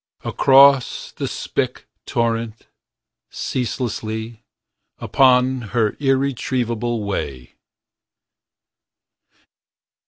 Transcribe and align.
Across 0.25 1.11
the 1.11 1.27
spick 1.27 1.85
torrent, 2.07 2.65
ceaselessly. 3.29 4.41
Upon 4.97 5.61
her 5.77 5.95
irretrievable 5.99 7.03
way. 7.03 7.53